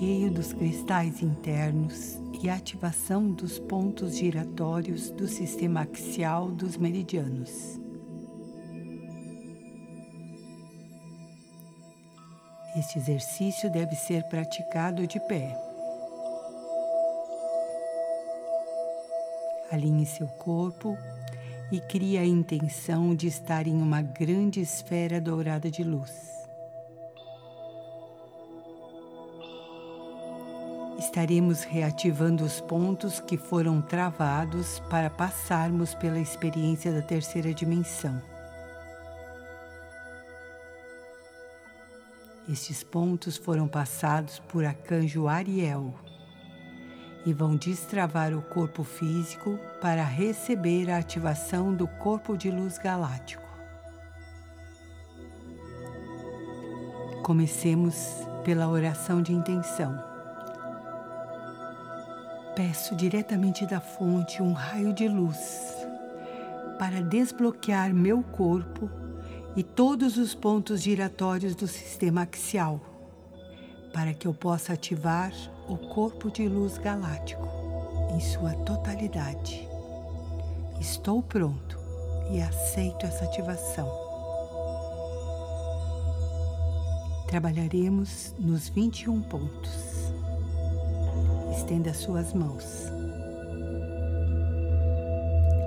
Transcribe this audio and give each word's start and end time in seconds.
desbloqueio 0.00 0.30
dos 0.30 0.54
cristais 0.54 1.22
internos 1.22 2.18
e 2.42 2.48
ativação 2.48 3.30
dos 3.30 3.58
pontos 3.58 4.16
giratórios 4.16 5.10
do 5.10 5.28
sistema 5.28 5.82
axial 5.82 6.50
dos 6.50 6.78
meridianos. 6.78 7.78
Este 12.76 12.98
exercício 12.98 13.70
deve 13.70 13.94
ser 13.94 14.22
praticado 14.24 15.06
de 15.06 15.20
pé. 15.20 15.54
Alinhe 19.70 20.06
seu 20.06 20.26
corpo 20.26 20.96
e 21.70 21.78
crie 21.78 22.16
a 22.16 22.24
intenção 22.24 23.14
de 23.14 23.26
estar 23.26 23.66
em 23.66 23.74
uma 23.74 24.00
grande 24.00 24.60
esfera 24.60 25.20
dourada 25.20 25.70
de 25.70 25.84
luz. 25.84 26.39
Estaremos 31.10 31.64
reativando 31.64 32.44
os 32.44 32.60
pontos 32.60 33.18
que 33.18 33.36
foram 33.36 33.82
travados 33.82 34.78
para 34.88 35.10
passarmos 35.10 35.92
pela 35.92 36.20
experiência 36.20 36.92
da 36.92 37.02
terceira 37.02 37.52
dimensão. 37.52 38.22
Estes 42.48 42.84
pontos 42.84 43.36
foram 43.36 43.66
passados 43.66 44.38
por 44.38 44.64
Arcanjo 44.64 45.26
Ariel 45.26 45.92
e 47.26 47.32
vão 47.32 47.56
destravar 47.56 48.32
o 48.32 48.40
corpo 48.42 48.84
físico 48.84 49.58
para 49.80 50.04
receber 50.04 50.88
a 50.92 50.98
ativação 50.98 51.74
do 51.74 51.88
corpo 51.88 52.36
de 52.36 52.52
luz 52.52 52.78
galáctico. 52.78 53.42
Comecemos 57.24 57.96
pela 58.44 58.68
oração 58.68 59.20
de 59.20 59.32
intenção 59.32 60.09
peço 62.60 62.94
diretamente 62.94 63.64
da 63.64 63.80
fonte 63.80 64.42
um 64.42 64.52
raio 64.52 64.92
de 64.92 65.08
luz 65.08 65.74
para 66.78 67.00
desbloquear 67.00 67.94
meu 67.94 68.22
corpo 68.22 68.90
e 69.56 69.62
todos 69.62 70.18
os 70.18 70.34
pontos 70.34 70.82
giratórios 70.82 71.54
do 71.54 71.66
sistema 71.66 72.20
axial, 72.20 72.78
para 73.94 74.12
que 74.12 74.28
eu 74.28 74.34
possa 74.34 74.74
ativar 74.74 75.32
o 75.70 75.78
corpo 75.78 76.30
de 76.30 76.46
luz 76.46 76.76
galáctico 76.76 77.48
em 78.14 78.20
sua 78.20 78.52
totalidade. 78.52 79.66
Estou 80.78 81.22
pronto 81.22 81.78
e 82.30 82.42
aceito 82.42 83.06
essa 83.06 83.24
ativação. 83.24 83.90
Trabalharemos 87.26 88.34
nos 88.38 88.68
21 88.68 89.22
pontos 89.22 89.89
estenda 91.60 91.92
suas 91.92 92.32
mãos. 92.32 92.90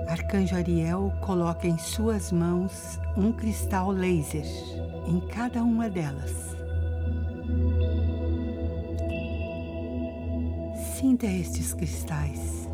Arcanjo 0.08 0.56
Ariel 0.56 1.12
coloca 1.20 1.68
em 1.68 1.78
suas 1.78 2.32
mãos 2.32 2.98
um 3.16 3.32
cristal 3.32 3.92
laser 3.92 4.44
em 5.06 5.20
cada 5.28 5.62
uma 5.62 5.88
delas. 5.88 6.56
Sinta 10.98 11.26
estes 11.26 11.72
cristais. 11.72 12.68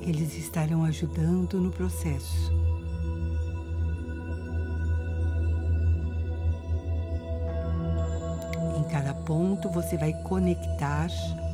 Eles 0.00 0.36
estarão 0.36 0.84
ajudando 0.84 1.60
no 1.60 1.72
processo. 1.72 2.52
Em 8.78 8.84
cada 8.84 9.12
ponto 9.12 9.68
você 9.68 9.96
vai 9.96 10.12
conectar 10.22 11.08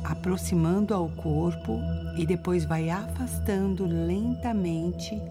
aproximando 0.09 0.93
ao 0.93 1.07
corpo 1.09 1.79
e 2.17 2.25
depois 2.25 2.65
vai 2.65 2.89
afastando 2.89 3.85
lentamente 3.85 5.21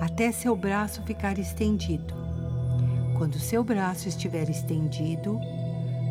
até 0.00 0.30
seu 0.30 0.54
braço 0.54 1.02
ficar 1.02 1.38
estendido. 1.38 2.14
Quando 3.18 3.38
seu 3.38 3.64
braço 3.64 4.08
estiver 4.08 4.48
estendido, 4.48 5.40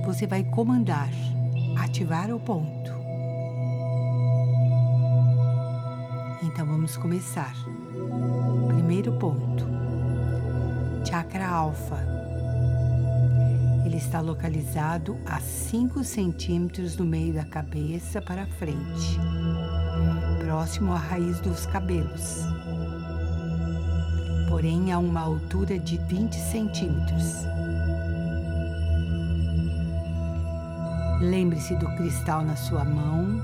você 0.04 0.28
vai 0.28 0.44
comandar 0.44 1.10
ativar 1.78 2.32
o 2.32 2.40
ponto. 2.40 2.92
Então 6.44 6.66
vamos 6.66 6.98
começar. 6.98 7.54
Primeiro 8.68 9.14
ponto: 9.14 9.66
chakra 11.06 11.48
alfa 11.48 12.25
ele 13.86 13.98
está 13.98 14.20
localizado 14.20 15.16
a 15.28 15.40
5 15.40 16.04
centímetros 16.04 16.96
do 16.96 17.06
meio 17.06 17.36
da 17.36 17.46
cabeça 17.46 18.20
para 18.20 18.48
frente, 18.48 19.20
próximo 20.44 20.92
à 20.92 20.98
raiz 20.98 21.40
dos 21.40 21.68
cabelos, 21.68 22.42
porém 24.50 24.92
a 24.92 24.98
uma 24.98 25.22
altura 25.22 25.78
de 25.78 25.98
20 25.98 26.34
centímetros. 26.34 27.46
Lembre-se 31.22 31.76
do 31.76 31.86
cristal 31.96 32.44
na 32.44 32.56
sua 32.56 32.84
mão, 32.84 33.40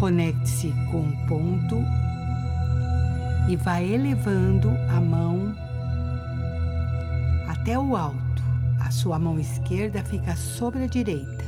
conecte-se 0.00 0.72
com 0.90 1.00
o 1.00 1.26
ponto 1.26 1.76
e 3.48 3.56
vá 3.56 3.82
elevando 3.82 4.70
a 4.88 4.98
mão 4.98 5.54
até 7.46 7.78
o 7.78 7.94
alto 7.94 8.23
sua 8.94 9.18
mão 9.18 9.38
esquerda 9.38 10.04
fica 10.04 10.36
sobre 10.36 10.84
a 10.84 10.86
direita. 10.86 11.44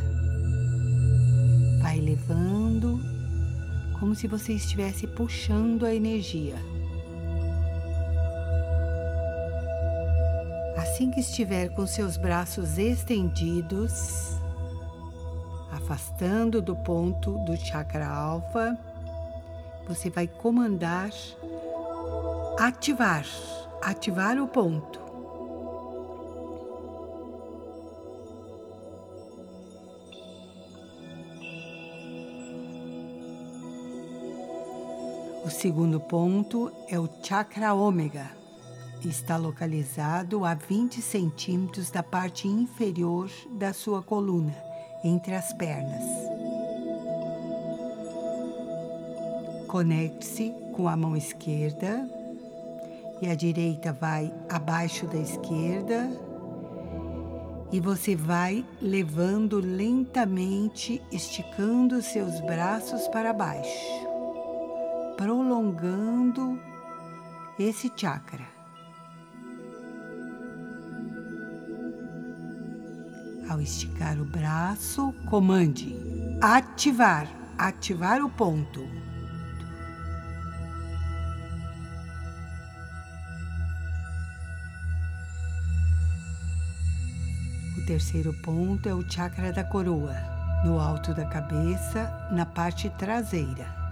Vai 1.81 2.01
levando 2.01 3.01
como 4.01 4.15
se 4.15 4.27
você 4.27 4.53
estivesse 4.53 5.07
puxando 5.07 5.87
a 5.87 5.95
energia. 5.95 6.57
Assim 10.77 11.11
que 11.11 11.21
estiver 11.21 11.69
com 11.69 11.87
seus 11.87 12.17
braços 12.17 12.79
estendidos, 12.79 14.35
afastando 15.71 16.61
do 16.61 16.75
ponto 16.75 17.39
do 17.45 17.57
chakra 17.57 18.09
alfa, 18.09 18.77
você 19.87 20.11
vai 20.11 20.27
comandar 20.27 21.11
ativar, 22.59 23.25
ativar 23.83 24.37
o 24.39 24.49
ponto. 24.49 25.06
O 35.47 35.49
segundo 35.49 36.01
ponto 36.01 36.73
é 36.89 36.99
o 36.99 37.09
chakra 37.23 37.73
ômega. 37.73 38.33
Está 39.05 39.37
localizado 39.37 40.45
a 40.45 40.55
20 40.55 41.01
centímetros 41.01 41.89
da 41.89 42.03
parte 42.03 42.49
inferior 42.49 43.31
da 43.53 43.73
sua 43.73 44.03
coluna, 44.03 44.53
entre 45.05 45.37
as 45.37 45.53
pernas. 45.53 46.03
Conecte-se 49.69 50.53
com 50.73 50.89
a 50.89 50.97
mão 50.97 51.17
esquerda 51.17 52.11
e 53.23 53.29
a 53.29 53.37
direita 53.37 53.93
vai 53.93 54.35
abaixo 54.49 55.07
da 55.07 55.19
esquerda 55.19 56.11
e 57.71 57.79
você 57.79 58.17
vai 58.17 58.67
levando 58.83 59.61
lentamente, 59.61 61.01
esticando 61.13 62.03
seus 62.03 62.41
braços 62.41 63.07
para 63.07 63.33
baixo 63.33 64.16
prolongando 65.17 66.61
esse 67.59 67.91
chakra. 67.97 68.45
Ao 73.49 73.61
esticar 73.61 74.21
o 74.21 74.25
braço, 74.25 75.13
comande 75.31 75.97
ativar, 76.41 77.27
ativar 77.57 78.23
o 78.23 78.29
ponto. 78.29 78.81
O 87.79 87.87
terceiro 87.87 88.35
ponto 88.43 88.89
é 88.89 88.93
o 88.93 89.09
chakra 89.09 89.53
da 89.53 89.65
coroa, 89.65 90.15
no 90.65 90.79
alto 90.79 91.15
da 91.15 91.25
cabeça, 91.25 92.29
na 92.33 92.45
parte 92.45 92.91
traseira. 92.91 93.86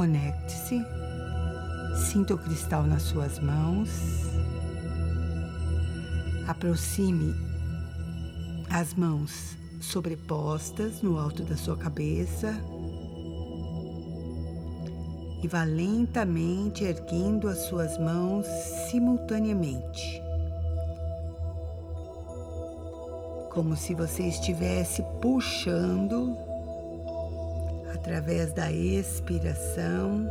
Conecte-se, 0.00 0.82
sinta 1.94 2.32
o 2.32 2.38
cristal 2.38 2.84
nas 2.84 3.02
suas 3.02 3.38
mãos, 3.38 3.90
aproxime 6.48 7.34
as 8.70 8.94
mãos 8.94 9.58
sobrepostas 9.78 11.02
no 11.02 11.18
alto 11.18 11.42
da 11.42 11.54
sua 11.54 11.76
cabeça. 11.76 12.58
E 15.42 15.46
vá 15.46 15.64
lentamente 15.64 16.82
erguendo 16.82 17.46
as 17.46 17.58
suas 17.66 17.98
mãos 17.98 18.46
simultaneamente. 18.90 20.22
como 23.50 23.76
se 23.76 23.94
você 23.96 24.22
estivesse 24.22 25.02
puxando 25.20 26.49
através 28.00 28.50
da 28.54 28.72
expiração, 28.72 30.26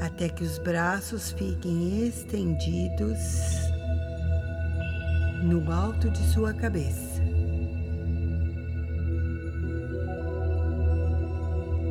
até 0.00 0.28
que 0.28 0.42
os 0.42 0.58
braços 0.58 1.30
fiquem 1.30 2.04
estendidos 2.06 3.18
no 5.44 5.70
alto 5.72 6.10
de 6.10 6.18
sua 6.32 6.52
cabeça. 6.52 7.22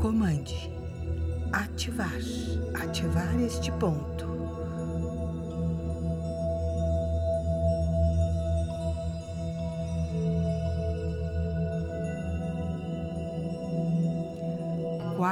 Comande 0.02 0.70
ativar, 1.54 2.12
ativar 2.74 3.40
este 3.40 3.72
ponto. 3.74 4.17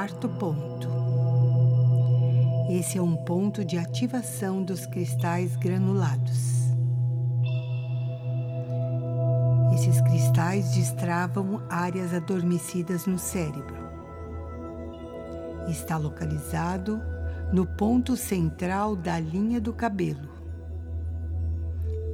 Quarto 0.06 0.28
ponto. 0.28 0.88
Esse 2.70 2.96
é 2.96 3.02
um 3.02 3.16
ponto 3.16 3.64
de 3.64 3.76
ativação 3.76 4.62
dos 4.62 4.86
cristais 4.86 5.56
granulados. 5.56 6.70
Esses 9.74 10.00
cristais 10.02 10.76
destravam 10.76 11.60
áreas 11.68 12.14
adormecidas 12.14 13.04
no 13.06 13.18
cérebro. 13.18 13.74
Está 15.66 15.96
localizado 15.96 17.02
no 17.52 17.66
ponto 17.66 18.16
central 18.16 18.94
da 18.94 19.18
linha 19.18 19.60
do 19.60 19.72
cabelo, 19.72 20.28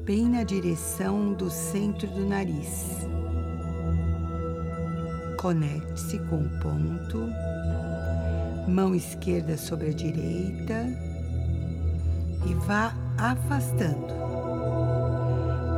bem 0.02 0.30
na 0.30 0.44
direção 0.44 1.34
do 1.34 1.50
centro 1.50 2.06
do 2.06 2.24
nariz. 2.24 3.06
Conecte-se 5.36 6.20
com 6.20 6.36
o 6.36 6.48
ponto 6.60 7.28
mão 8.66 8.94
esquerda 8.94 9.56
sobre 9.56 9.90
a 9.90 9.92
direita 9.92 10.86
e 12.46 12.54
vá 12.66 12.94
afastando. 13.18 14.22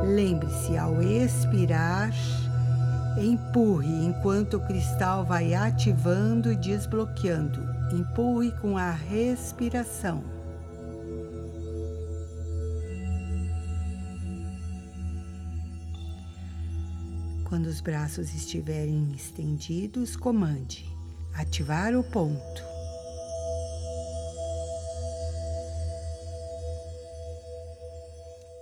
Lembre-se, 0.05 0.77
ao 0.77 1.01
expirar, 1.01 2.11
empurre 3.17 4.05
enquanto 4.05 4.57
o 4.57 4.67
cristal 4.67 5.25
vai 5.25 5.53
ativando 5.53 6.51
e 6.51 6.55
desbloqueando. 6.55 7.59
Empurre 7.91 8.51
com 8.59 8.77
a 8.77 8.91
respiração. 8.91 10.23
Quando 17.45 17.67
os 17.67 17.79
braços 17.79 18.33
estiverem 18.33 19.11
estendidos, 19.13 20.15
comande 20.15 20.85
ativar 21.35 21.93
o 21.95 22.03
ponto. 22.03 22.74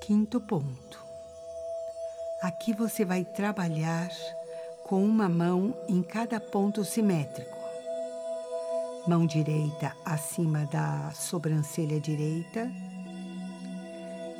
Quinto 0.05 0.41
ponto. 0.41 1.01
Aqui 2.41 2.73
você 2.73 3.05
vai 3.05 3.23
trabalhar 3.23 4.09
com 4.83 5.01
uma 5.01 5.29
mão 5.29 5.73
em 5.87 6.03
cada 6.03 6.41
ponto 6.41 6.83
simétrico. 6.83 7.57
Mão 9.07 9.25
direita 9.25 9.95
acima 10.03 10.65
da 10.65 11.09
sobrancelha 11.11 12.01
direita 12.01 12.69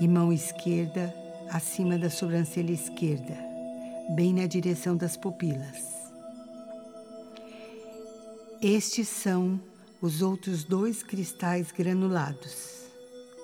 e 0.01 0.06
mão 0.06 0.33
esquerda 0.33 1.15
acima 1.50 1.98
da 1.98 2.10
sobrancelha 2.10 2.74
esquerda, 2.74 3.38
bem 4.10 4.33
na 4.33 4.45
direção 4.45 4.98
das 4.98 5.15
pupilas. 5.15 6.12
Estes 8.62 9.07
são 9.07 9.62
os 10.01 10.21
outros 10.21 10.65
dois 10.65 11.04
cristais 11.04 11.71
granulados. 11.71 12.83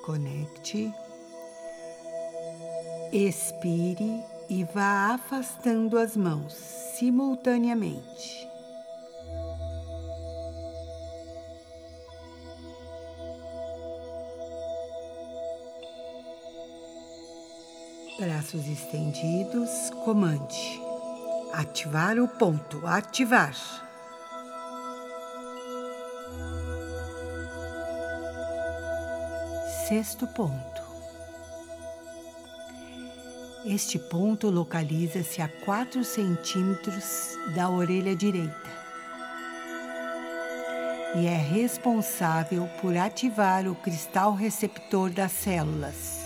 Conecte 0.06 0.92
Expire 3.12 4.24
e 4.48 4.64
vá 4.64 5.16
afastando 5.16 5.98
as 5.98 6.16
mãos 6.16 6.54
simultaneamente. 6.54 8.48
Braços 18.20 18.68
estendidos, 18.68 19.90
comande. 20.06 20.80
Ativar 21.54 22.20
o 22.20 22.28
ponto, 22.28 22.86
ativar. 22.86 23.56
Sexto 29.88 30.28
ponto. 30.28 30.79
Este 33.72 34.00
ponto 34.00 34.50
localiza-se 34.50 35.44
a 35.44 35.48
4 35.64 36.04
centímetros 36.04 37.38
da 37.54 37.70
orelha 37.70 38.16
direita 38.16 38.68
e 41.16 41.28
é 41.28 41.38
responsável 41.38 42.68
por 42.82 42.98
ativar 42.98 43.68
o 43.68 43.76
cristal 43.76 44.34
receptor 44.34 45.12
das 45.12 45.32
células, 45.34 46.26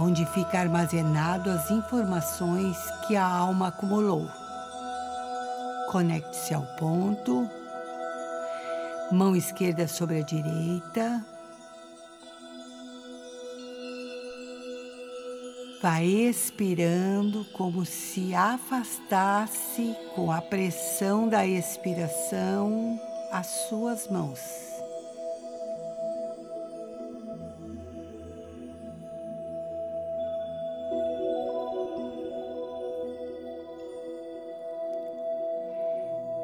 onde 0.00 0.26
fica 0.32 0.58
armazenado 0.58 1.48
as 1.48 1.70
informações 1.70 2.76
que 3.06 3.14
a 3.14 3.24
alma 3.24 3.68
acumulou. 3.68 4.28
Conecte-se 5.92 6.54
ao 6.54 6.62
ponto, 6.76 7.48
mão 9.12 9.36
esquerda 9.36 9.86
sobre 9.86 10.18
a 10.18 10.22
direita, 10.24 11.24
Vai 15.82 16.06
expirando 16.06 17.44
como 17.46 17.84
se 17.84 18.32
afastasse 18.36 19.96
com 20.14 20.30
a 20.30 20.40
pressão 20.40 21.28
da 21.28 21.44
expiração 21.44 23.00
as 23.32 23.48
suas 23.68 24.06
mãos. 24.06 24.38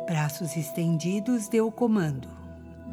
Braços 0.04 0.56
estendidos, 0.56 1.46
deu 1.48 1.68
o 1.68 1.72
comando. 1.72 2.28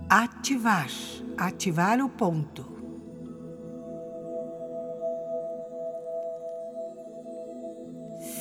Ativar, 0.07 0.89
ativar 1.37 1.99
o 2.01 2.07
ponto. 2.07 2.74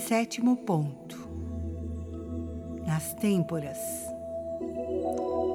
Sétimo 0.08 0.54
ponto, 0.54 1.16
nas 2.84 3.14
têmporas, 3.14 3.78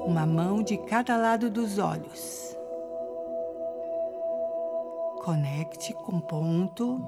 uma 0.07 0.25
mão 0.25 0.63
de 0.63 0.75
cada 0.75 1.15
lado 1.15 1.51
dos 1.51 1.77
olhos. 1.77 2.57
Conecte 5.23 5.93
com 5.93 6.19
ponto 6.19 6.99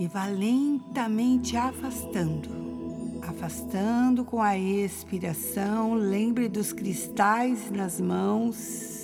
e 0.00 0.08
vá 0.08 0.26
lentamente 0.26 1.56
afastando, 1.56 3.20
afastando 3.22 4.24
com 4.24 4.42
a 4.42 4.58
expiração. 4.58 5.94
Lembre 5.94 6.48
dos 6.48 6.72
cristais 6.72 7.70
nas 7.70 8.00
mãos 8.00 9.03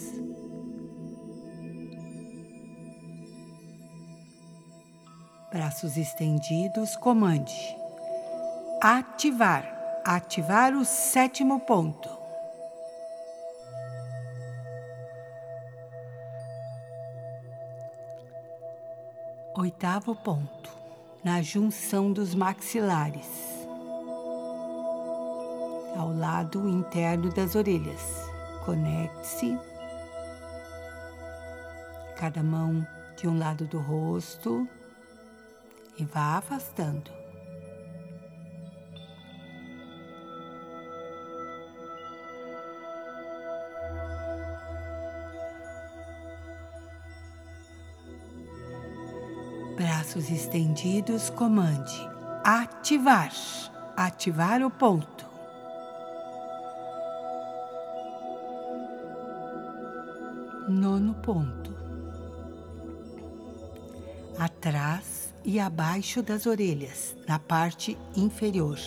braços 5.60 5.98
estendidos, 5.98 6.96
comande. 6.96 7.76
Ativar. 8.80 10.00
Ativar 10.06 10.72
o 10.72 10.86
sétimo 10.86 11.60
ponto. 11.60 12.08
Oitavo 19.58 20.16
ponto. 20.16 20.70
Na 21.22 21.42
junção 21.42 22.10
dos 22.10 22.34
maxilares. 22.34 23.28
Ao 25.94 26.10
lado 26.10 26.66
interno 26.70 27.30
das 27.34 27.54
orelhas. 27.54 28.00
Conecte-se. 28.64 29.58
Cada 32.16 32.42
mão 32.42 32.86
de 33.14 33.28
um 33.28 33.38
lado 33.38 33.66
do 33.66 33.78
rosto 33.78 34.66
e 35.98 36.04
vá 36.04 36.38
afastando. 36.38 37.10
Braços 49.76 50.30
estendidos, 50.30 51.30
comande 51.30 52.10
ativar, 52.44 53.32
ativar 53.96 54.62
o 54.62 54.70
ponto. 54.70 55.26
Nono 60.68 61.14
ponto. 61.14 61.59
E 65.50 65.58
abaixo 65.58 66.22
das 66.22 66.46
orelhas, 66.46 67.16
na 67.26 67.36
parte 67.36 67.98
inferior. 68.16 68.78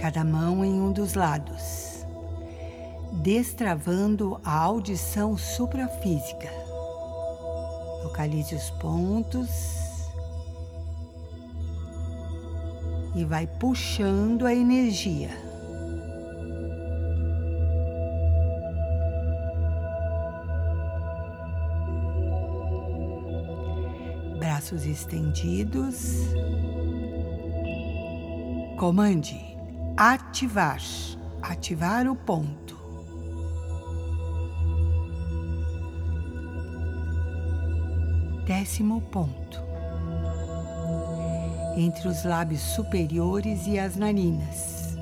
Cada 0.00 0.22
mão 0.22 0.64
em 0.64 0.80
um 0.80 0.92
dos 0.92 1.14
lados. 1.14 2.06
Destravando 3.14 4.40
a 4.44 4.56
audição 4.56 5.36
suprafísica. 5.36 6.48
Localize 8.04 8.54
os 8.54 8.70
pontos 8.70 9.50
e 13.16 13.24
vai 13.24 13.48
puxando 13.48 14.46
a 14.46 14.54
energia. 14.54 15.49
Braços 24.70 24.86
estendidos. 24.86 26.14
Comande 28.78 29.36
ativar, 29.96 30.80
ativar 31.42 32.06
o 32.06 32.14
ponto. 32.14 32.78
Décimo 38.46 39.00
ponto 39.00 39.60
entre 41.76 42.06
os 42.06 42.24
lábios 42.24 42.60
superiores 42.60 43.66
e 43.66 43.76
as 43.76 43.96
narinas. 43.96 44.96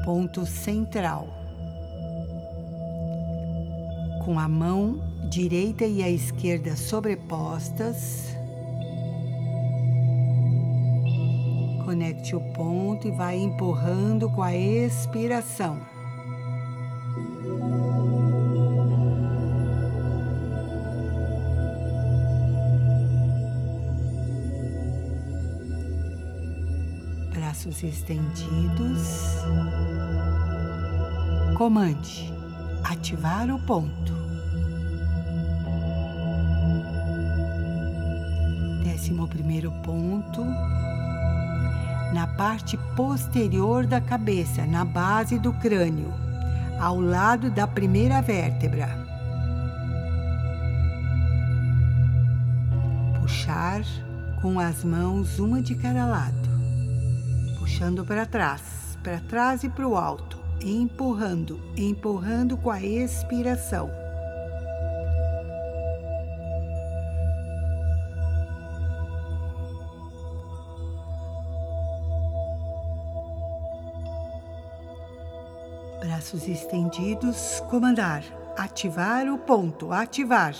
O 0.00 0.04
ponto 0.04 0.44
central. 0.44 1.28
Com 4.24 4.36
a 4.36 4.48
mão 4.48 5.05
direita 5.28 5.84
e 5.84 6.02
a 6.02 6.10
esquerda 6.10 6.76
sobrepostas, 6.76 8.34
conecte 11.84 12.34
o 12.34 12.40
ponto 12.52 13.06
e 13.06 13.10
vai 13.10 13.36
empurrando 13.36 14.30
com 14.30 14.42
a 14.42 14.54
expiração. 14.54 15.80
braços 27.56 27.82
estendidos. 27.82 29.38
Comande 31.56 32.32
ativar 32.84 33.50
o 33.50 33.58
ponto. 33.60 34.25
Primeiro 39.36 39.70
ponto. 39.82 40.42
Na 42.12 42.26
parte 42.26 42.78
posterior 42.96 43.86
da 43.86 44.00
cabeça, 44.00 44.64
na 44.64 44.84
base 44.84 45.38
do 45.38 45.52
crânio, 45.52 46.12
ao 46.80 46.98
lado 46.98 47.50
da 47.50 47.66
primeira 47.66 48.22
vértebra. 48.22 48.88
Puxar 53.20 53.82
com 54.40 54.58
as 54.58 54.82
mãos 54.82 55.38
uma 55.38 55.60
de 55.60 55.74
cada 55.74 56.06
lado 56.06 56.46
puxando 57.66 58.06
para 58.06 58.24
trás, 58.24 58.96
para 59.02 59.18
trás 59.18 59.64
e 59.64 59.68
para 59.68 59.86
o 59.86 59.96
alto, 59.96 60.38
empurrando, 60.62 61.60
empurrando 61.76 62.56
com 62.56 62.70
a 62.70 62.80
expiração. 62.80 64.05
Braços 76.26 76.48
estendidos, 76.48 77.60
comandar, 77.70 78.24
ativar 78.56 79.32
o 79.32 79.38
ponto, 79.38 79.92
ativar. 79.92 80.56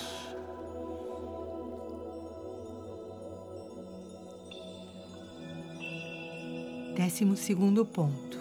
Décimo 6.95 7.37
segundo 7.37 7.85
ponto. 7.85 8.39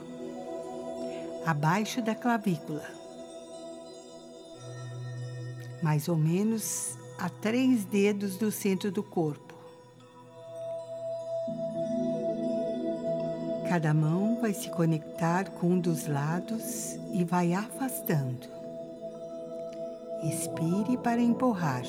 Abaixo 1.43 1.99
da 1.99 2.13
clavícula. 2.13 2.85
Mais 5.81 6.07
ou 6.07 6.15
menos 6.15 6.95
a 7.17 7.27
três 7.27 7.85
dedos 7.85 8.37
do 8.37 8.51
centro 8.51 8.91
do 8.91 9.01
corpo. 9.01 9.44
Cada 13.69 13.93
mão 13.93 14.39
vai 14.39 14.53
se 14.53 14.69
conectar 14.69 15.49
com 15.51 15.71
um 15.71 15.79
dos 15.79 16.07
lados 16.07 16.95
e 17.11 17.23
vai 17.23 17.53
afastando. 17.53 18.47
Expire 20.23 20.97
para 20.97 21.21
empurrar. 21.21 21.83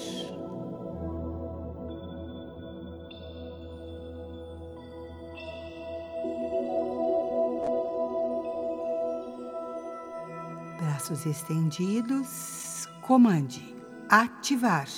braços 10.96 11.26
estendidos, 11.26 12.88
comande 13.02 13.76
ativar, 14.08 14.88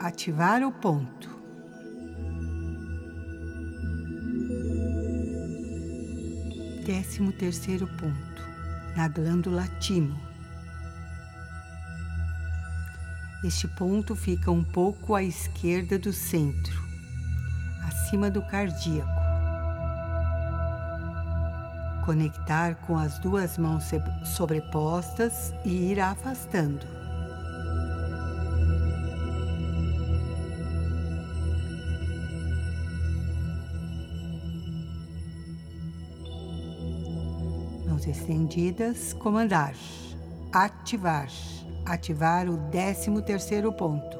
ativar 0.00 0.62
o 0.62 0.72
ponto. 0.72 1.35
Décimo 6.86 7.32
terceiro 7.32 7.88
ponto, 7.88 8.42
na 8.96 9.08
glândula 9.08 9.66
timo. 9.80 10.16
Este 13.42 13.66
ponto 13.66 14.14
fica 14.14 14.52
um 14.52 14.62
pouco 14.62 15.16
à 15.16 15.22
esquerda 15.22 15.98
do 15.98 16.12
centro, 16.12 16.80
acima 17.88 18.30
do 18.30 18.40
cardíaco 18.40 19.26
conectar 22.04 22.76
com 22.86 22.96
as 22.96 23.18
duas 23.18 23.58
mãos 23.58 23.90
sobrepostas 24.24 25.52
e 25.64 25.90
ir 25.90 25.98
afastando. 25.98 26.86
Estendidas, 38.06 39.12
comandar, 39.14 39.74
ativar, 40.52 41.28
ativar 41.84 42.48
o 42.48 42.56
décimo 42.56 43.20
terceiro 43.20 43.72
ponto. 43.72 44.16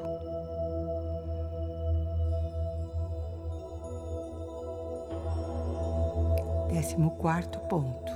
Décimo 6.72 7.12
quarto 7.12 7.60
ponto. 7.68 8.12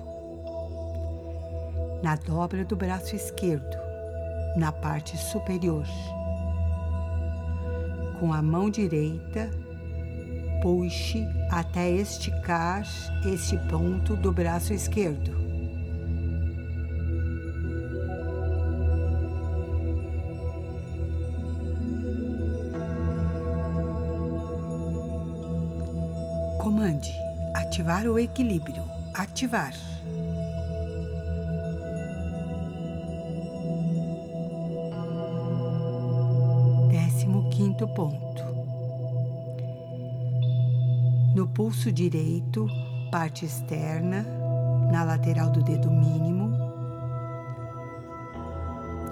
Na 2.02 2.16
dobra 2.16 2.64
do 2.64 2.74
braço 2.74 3.14
esquerdo, 3.14 3.76
na 4.56 4.72
parte 4.72 5.16
superior. 5.16 5.86
Com 8.18 8.32
a 8.32 8.42
mão 8.42 8.68
direita, 8.68 9.48
puxe 10.60 11.24
até 11.48 11.88
esticar 11.92 12.82
este 13.24 13.56
ponto 13.68 14.16
do 14.16 14.32
braço 14.32 14.74
esquerdo. 14.74 15.49
Comande 26.70 27.12
Ativar 27.52 28.06
o 28.06 28.16
equilíbrio. 28.16 28.84
Ativar. 29.12 29.72
Décimo 36.88 37.50
quinto 37.50 37.88
ponto. 37.88 38.44
No 41.34 41.48
pulso 41.48 41.90
direito, 41.90 42.68
parte 43.10 43.44
externa, 43.44 44.24
na 44.92 45.02
lateral 45.02 45.50
do 45.50 45.64
dedo 45.64 45.90
mínimo. 45.90 46.52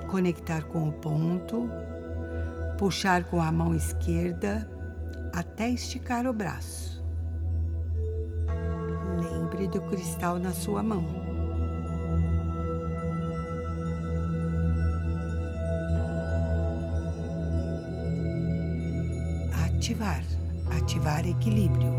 Conectar 0.09 0.63
com 0.63 0.89
o 0.89 0.93
ponto. 0.93 1.69
Puxar 2.79 3.25
com 3.25 3.43
a 3.43 3.51
mão 3.51 3.75
esquerda 3.75 4.71
até 5.33 5.69
esticar 5.69 6.25
o 6.25 6.33
braço. 6.33 6.98
Do 9.73 9.83
cristal 9.83 10.39
na 10.39 10.53
sua 10.53 10.83
mão. 10.83 11.05
Ativar, 19.67 20.25
ativar 20.75 21.29
equilíbrio. 21.29 21.93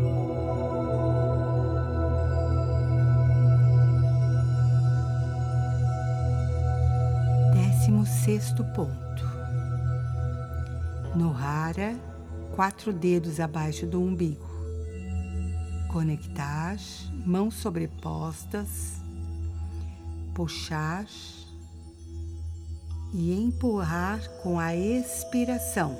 Décimo 7.54 8.04
sexto 8.04 8.64
ponto. 8.74 9.24
No 11.14 11.32
Hara, 11.36 11.94
quatro 12.56 12.92
dedos 12.92 13.38
abaixo 13.38 13.86
do 13.86 14.02
umbigo. 14.02 14.50
Conectar, 15.88 16.76
mãos 17.26 17.54
sobrepostas, 17.54 19.00
puxar 20.34 21.06
e 23.12 23.32
empurrar 23.32 24.20
com 24.42 24.58
a 24.58 24.74
expiração. 24.74 25.96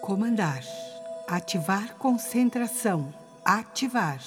Comandar, 0.00 0.62
ativar 1.26 1.96
concentração, 1.96 3.12
ativar. 3.44 4.20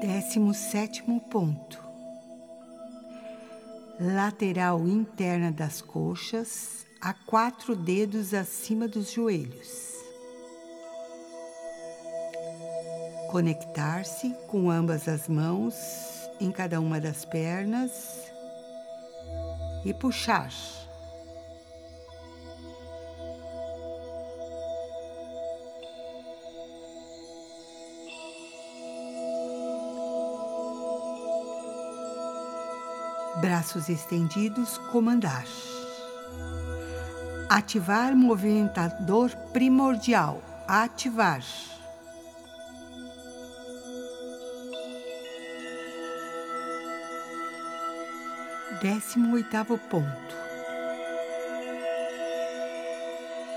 Décimo 0.00 0.54
sétimo 0.54 1.20
ponto. 1.20 1.78
Lateral 4.00 4.88
interna 4.88 5.52
das 5.52 5.82
coxas, 5.82 6.86
a 6.98 7.12
quatro 7.12 7.76
dedos 7.76 8.32
acima 8.32 8.88
dos 8.88 9.12
joelhos. 9.12 9.94
Conectar-se 13.30 14.34
com 14.48 14.70
ambas 14.70 15.06
as 15.06 15.28
mãos 15.28 15.74
em 16.40 16.50
cada 16.50 16.80
uma 16.80 16.98
das 16.98 17.26
pernas 17.26 17.92
e 19.84 19.92
puxar. 19.92 20.50
Braços 33.40 33.88
estendidos, 33.88 34.76
comandar. 34.92 35.46
Ativar 37.48 38.14
movimentador 38.14 39.30
primordial. 39.50 40.42
Ativar. 40.68 41.40
Décimo 48.82 49.34
oitavo 49.34 49.78
ponto. 49.78 50.36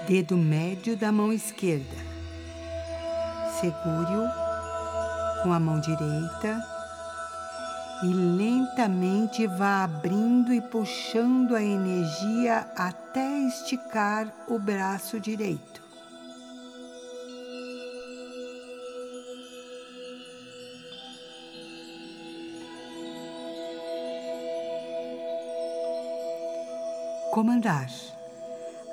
Dedo 0.07 0.37
médio 0.37 0.95
da 0.95 1.11
mão 1.11 1.33
esquerda. 1.33 1.97
Segure-o 3.59 5.43
com 5.43 5.51
a 5.51 5.59
mão 5.59 5.81
direita 5.81 6.72
e 8.03 8.13
lentamente 8.13 9.47
vá 9.47 9.85
abrindo 9.85 10.53
e 10.53 10.59
puxando 10.59 11.55
a 11.55 11.63
energia 11.63 12.67
até 12.75 13.39
esticar 13.39 14.27
o 14.49 14.59
braço 14.59 15.17
direito. 15.21 15.81
Comandar. 27.31 27.89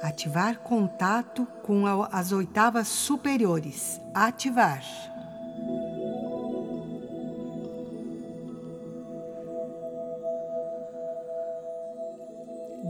Ativar 0.02 0.60
contato 0.60 1.46
com 1.62 1.84
as 2.10 2.30
oitavas 2.30 2.86
superiores. 2.86 4.00
Ativar. 4.14 5.09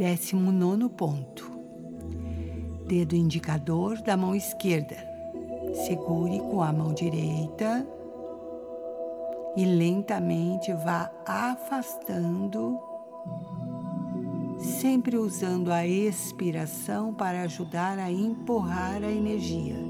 Décimo 0.01 0.51
nono 0.51 0.89
ponto. 0.89 1.45
Dedo 2.87 3.15
indicador 3.15 4.01
da 4.01 4.17
mão 4.17 4.35
esquerda. 4.35 4.97
Segure 5.87 6.39
com 6.39 6.63
a 6.63 6.73
mão 6.73 6.95
direita 6.95 7.87
e 9.55 9.63
lentamente 9.67 10.73
vá 10.73 11.13
afastando 11.27 12.81
sempre 14.81 15.19
usando 15.19 15.71
a 15.71 15.87
expiração 15.87 17.13
para 17.13 17.43
ajudar 17.43 17.99
a 17.99 18.11
empurrar 18.11 19.05
a 19.05 19.13
energia. 19.13 19.90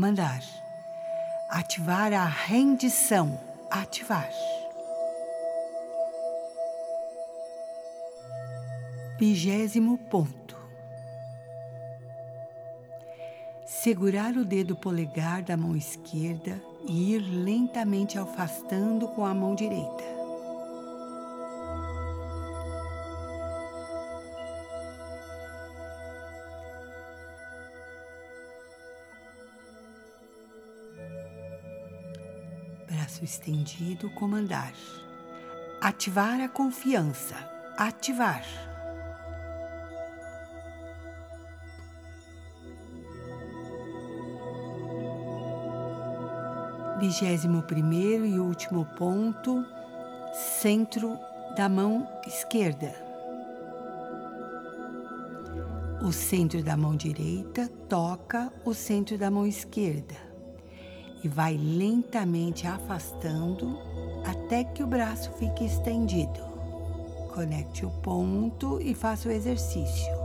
Comandar. 0.00 0.40
Ativar 1.50 2.10
a 2.14 2.24
rendição. 2.24 3.38
Ativar. 3.70 4.30
Vigésimo 9.18 9.98
ponto. 9.98 10.56
segurar 13.66 14.36
o 14.36 14.44
dedo 14.44 14.74
polegar 14.74 15.42
da 15.42 15.56
mão 15.56 15.76
esquerda 15.76 16.58
e 16.86 17.14
ir 17.14 17.18
lentamente 17.18 18.18
afastando 18.18 19.06
com 19.08 19.26
a 19.26 19.34
mão 19.34 19.54
direita. 19.54 20.19
Estendido, 33.30 34.10
comandar. 34.10 34.72
Ativar 35.80 36.40
a 36.40 36.48
confiança. 36.48 37.36
Ativar. 37.76 38.44
Vigésimo 46.98 47.62
primeiro 47.62 48.26
e 48.26 48.38
último 48.38 48.84
ponto, 48.98 49.64
centro 50.60 51.18
da 51.56 51.68
mão 51.68 52.06
esquerda. 52.26 52.92
O 56.02 56.12
centro 56.12 56.62
da 56.62 56.76
mão 56.76 56.94
direita 56.96 57.68
toca 57.88 58.52
o 58.64 58.74
centro 58.74 59.16
da 59.16 59.30
mão 59.30 59.46
esquerda 59.46 60.29
e 61.22 61.28
vai 61.28 61.56
lentamente 61.56 62.66
afastando 62.66 63.78
até 64.24 64.64
que 64.64 64.82
o 64.82 64.86
braço 64.86 65.30
fique 65.32 65.64
estendido. 65.64 66.40
Conecte 67.34 67.86
o 67.86 67.90
ponto 67.90 68.80
e 68.80 68.94
faça 68.94 69.28
o 69.28 69.32
exercício. 69.32 70.20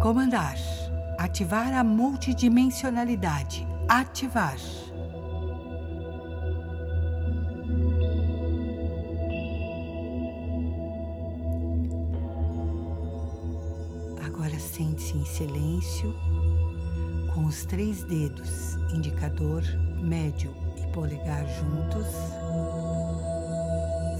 Comandar. 0.00 0.56
Ativar 1.18 1.74
a 1.74 1.82
multidimensionalidade. 1.82 3.66
Ativar. 3.88 4.56
Sente-se 15.08 15.16
em 15.16 15.24
silêncio, 15.24 16.14
com 17.34 17.44
os 17.44 17.64
três 17.64 18.02
dedos, 18.04 18.76
indicador, 18.92 19.62
médio 20.00 20.54
e 20.76 20.86
polegar 20.92 21.46
juntos. 21.46 22.06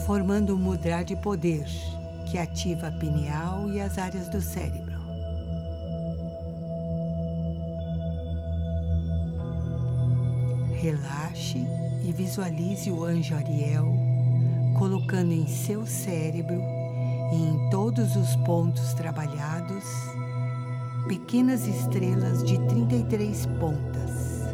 formando 0.07 0.55
um 0.55 0.59
mudra 0.59 1.03
de 1.03 1.15
poder 1.17 1.67
que 2.31 2.39
ativa 2.39 2.89
a 2.89 2.93
pineal 2.93 3.71
e 3.71 3.79
as 3.79 3.99
áreas 3.99 4.27
do 4.31 4.41
cérebro. 4.41 4.97
Relaxe 10.81 11.67
e 12.03 12.13
visualize 12.13 12.91
o 12.91 13.05
anjo 13.05 13.35
Ariel 13.35 13.93
colocando 14.79 15.33
em 15.33 15.47
seu 15.47 15.85
cérebro 15.85 16.63
e 17.33 17.37
em 17.37 17.69
todos 17.71 18.17
os 18.17 18.35
pontos 18.37 18.95
trabalhados 18.95 19.85
pequenas 21.09 21.67
estrelas 21.67 22.45
de 22.45 22.59
33 22.69 23.47
pontas. 23.59 24.45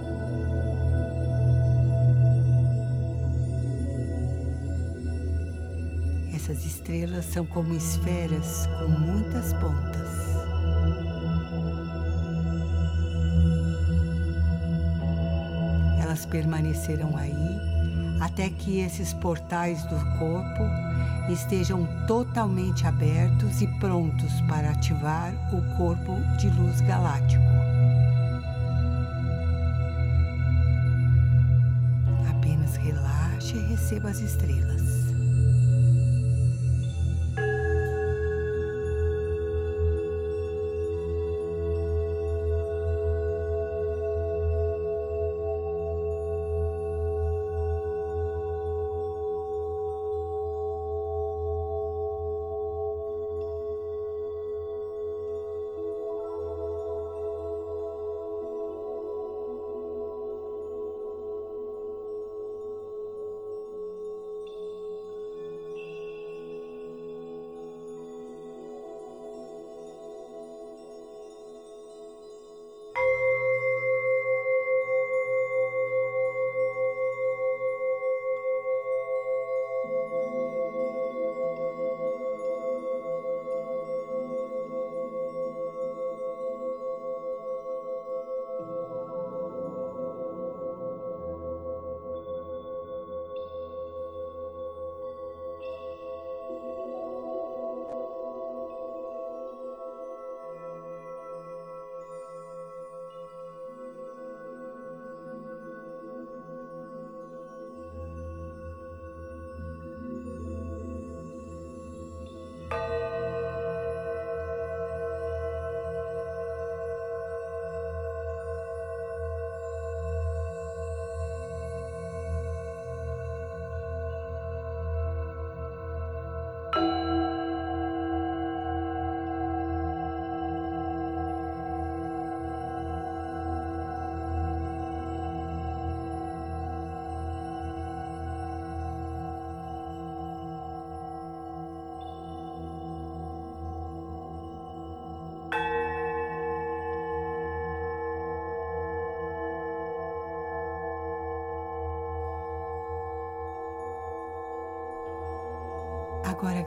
Essas 6.33 6.65
estrelas 6.65 7.25
são 7.25 7.45
como 7.45 7.75
esferas 7.75 8.69
com 8.79 8.89
muitas 8.89 9.53
pontas. 9.55 10.11
Elas 16.01 16.25
permanecerão 16.25 17.17
aí 17.17 17.74
até 18.25 18.49
que 18.49 18.81
esses 18.81 19.13
portais 19.13 19.85
do 19.85 19.97
corpo 20.19 20.65
estejam 21.29 21.87
totalmente 22.07 22.87
abertos 22.87 23.61
e 23.61 23.67
prontos 23.79 24.41
para 24.49 24.71
ativar 24.71 25.31
o 25.53 25.77
corpo 25.77 26.17
de 26.39 26.49
luz 26.49 26.81
galáctico. 26.81 27.45
Apenas 32.31 32.77
relaxe 32.77 33.59
e 33.59 33.67
receba 33.67 34.09
as 34.09 34.21
estrelas. 34.21 35.04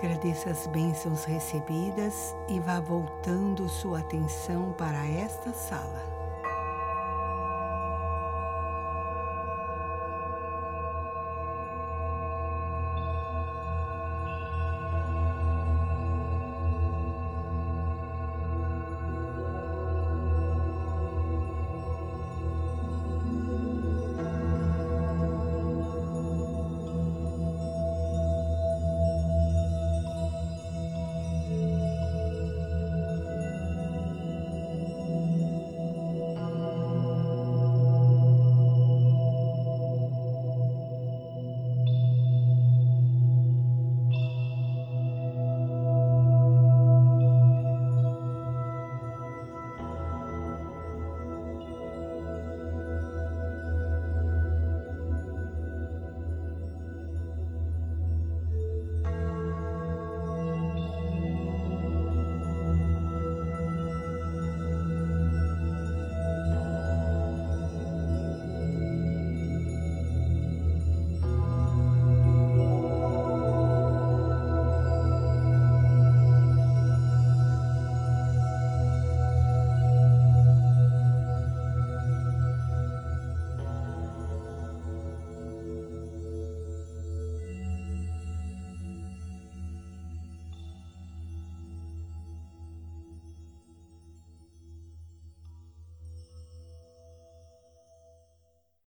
Agradeça 0.08 0.50
as 0.50 0.66
bênçãos 0.68 1.26
recebidas 1.26 2.34
e 2.48 2.62
vá 2.62 2.80
voltando 2.80 3.68
sua 3.68 4.00
atenção 4.00 4.74
para 4.78 5.06
esta 5.06 5.52
sala. 5.52 6.02